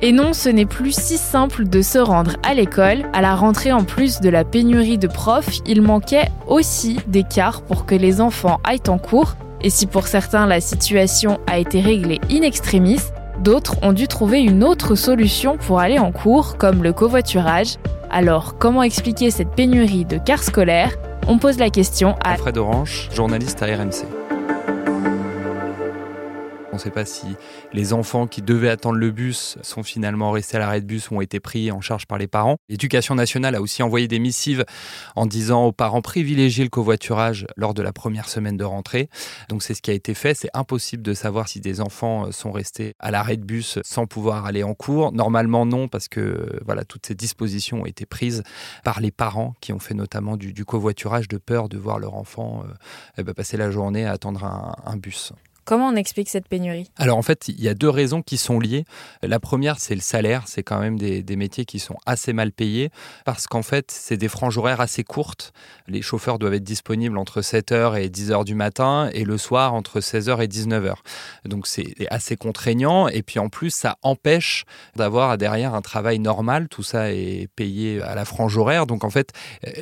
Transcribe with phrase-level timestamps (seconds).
[0.00, 3.02] Et non, ce n'est plus si simple de se rendre à l'école.
[3.12, 7.62] À la rentrée, en plus de la pénurie de profs, il manquait aussi des cars
[7.62, 9.34] pour que les enfants aillent en cours.
[9.60, 13.00] Et si pour certains la situation a été réglée in extremis,
[13.40, 17.74] d'autres ont dû trouver une autre solution pour aller en cours, comme le covoiturage.
[18.08, 20.94] Alors, comment expliquer cette pénurie de cars scolaires?
[21.26, 24.27] On pose la question à Fred Orange, journaliste à RMC.
[26.78, 27.26] On ne sait pas si
[27.72, 31.16] les enfants qui devaient attendre le bus sont finalement restés à l'arrêt de bus ou
[31.16, 32.56] ont été pris en charge par les parents.
[32.68, 34.64] L'éducation nationale a aussi envoyé des missives
[35.16, 39.08] en disant aux parents privilégier le covoiturage lors de la première semaine de rentrée.
[39.48, 40.34] Donc c'est ce qui a été fait.
[40.34, 44.46] C'est impossible de savoir si des enfants sont restés à l'arrêt de bus sans pouvoir
[44.46, 45.10] aller en cours.
[45.10, 48.44] Normalement non, parce que voilà, toutes ces dispositions ont été prises
[48.84, 52.62] par les parents qui ont fait notamment du, covoiturage de peur de voir leur enfant
[52.64, 52.72] euh,
[53.18, 55.32] eh ben, passer la journée à attendre un bus.
[55.68, 56.90] Comment on explique cette pénurie?
[56.96, 58.86] Alors en fait, il y a deux raisons qui sont liées.
[59.22, 60.44] La première, c'est le salaire.
[60.46, 62.88] C'est quand même des, métiers qui sont assez mal payés
[63.26, 65.52] parce qu'en fait, c'est des franges horaires assez courtes.
[65.86, 70.00] Les chauffeurs doivent être disponibles entre 7h et 10h du matin et le soir entre
[70.00, 70.94] 16h et 19h.
[71.44, 74.64] Donc c'est assez contraignant et puis en plus, ça empêche
[74.96, 76.68] d'avoir derrière un travail normal.
[76.70, 78.86] Tout ça est payé à la frange horaire.
[78.86, 79.34] Donc en fait,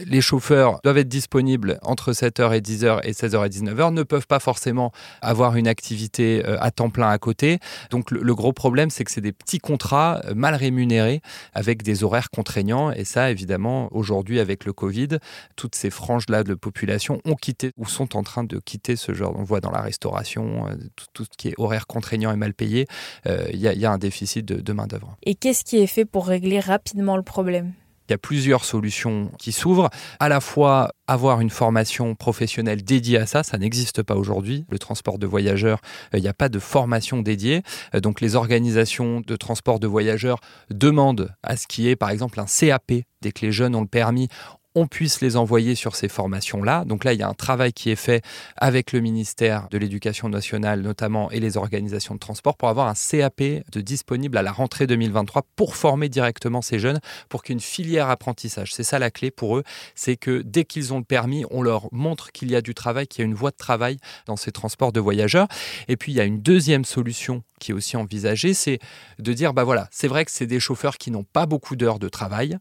[0.04, 4.26] les chauffeurs doivent être disponibles entre 7h et 10h et 16h et 19h, ne peuvent
[4.26, 4.90] pas forcément
[5.22, 7.58] avoir une activité euh, à temps plein à côté.
[7.90, 11.20] Donc le, gros problème, c'est que c'est des petits contrats euh, mal rémunérés
[11.52, 12.90] avec des horaires contraignants.
[12.92, 15.18] Et ça, évidemment, aujourd'hui, avec le Covid,
[15.54, 19.34] toutes ces franges-là de population ont quitté ou sont en train de quitter ce genre.
[19.36, 20.74] On voit dans la restauration, euh,
[21.12, 22.86] tout, ce qui est horaire contraignant et mal payé,
[23.26, 25.16] il y, a un déficit de, de main-d'œuvre.
[25.24, 27.72] Et qu'est-ce qui est fait pour régler rapidement le problème?
[28.08, 29.90] Il y a plusieurs solutions qui s'ouvrent.
[30.20, 34.64] À la fois avoir une formation professionnelle dédiée à ça, ça n'existe pas aujourd'hui.
[34.70, 35.80] Le transport de voyageurs,
[36.14, 37.62] euh, il n'y a pas de formation dédiée.
[37.94, 40.40] Euh, donc les organisations de transport de voyageurs
[40.70, 43.80] demandent à ce qu'il y ait par exemple un CAP dès que les jeunes ont
[43.80, 44.28] le permis
[44.76, 46.84] on puisse les envoyer sur ces formations-là.
[46.84, 48.22] Donc là, il y a un travail qui est fait
[48.56, 52.94] avec le ministère de l'Éducation nationale notamment et les organisations de transport pour avoir un
[52.94, 53.40] CAP
[53.72, 57.00] de disponible à la rentrée 2023 pour former directement ces jeunes
[57.30, 58.74] pour qu'une filière apprentissage.
[58.74, 59.64] C'est ça la clé pour eux,
[59.94, 63.06] c'est que dès qu'ils ont le permis, on leur montre qu'il y a du travail,
[63.06, 65.48] qu'il y a une voie de travail dans ces transports de voyageurs.
[65.88, 68.78] Et puis il y a une deuxième solution qui est aussi envisagée, c'est
[69.18, 71.98] de dire bah voilà, c'est vrai que c'est des chauffeurs qui n'ont pas beaucoup d'heures
[71.98, 72.58] de travail.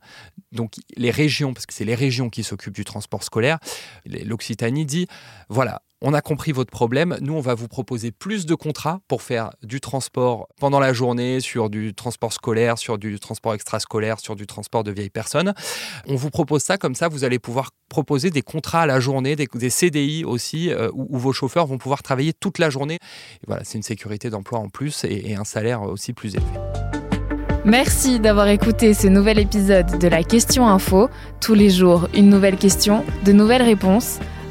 [0.51, 3.59] Donc les régions parce que c'est les région qui s'occupe du transport scolaire,
[4.05, 5.07] l'Occitanie dit,
[5.47, 9.23] voilà, on a compris votre problème, nous on va vous proposer plus de contrats pour
[9.23, 14.35] faire du transport pendant la journée, sur du transport scolaire, sur du transport extrascolaire, sur
[14.35, 15.55] du transport de vieilles personnes.
[16.07, 19.35] On vous propose ça, comme ça vous allez pouvoir proposer des contrats à la journée,
[19.35, 22.99] des, CDI aussi, euh, où, vos chauffeurs vont pouvoir travailler toute la journée.
[23.47, 26.51] voilà, c'est une sécurité d'emploi en plus et un salaire aussi plus élevé.
[27.65, 31.09] Merci d'avoir écouté ce nouvel épisode de la Question Info.
[31.41, 34.19] Tous les jours, une nouvelle question, de nouvelles réponses.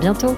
[0.00, 0.36] Bientôt!